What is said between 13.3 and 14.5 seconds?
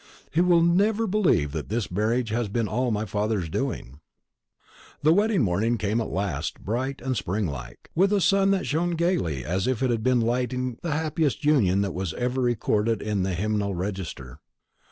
hymeneal register.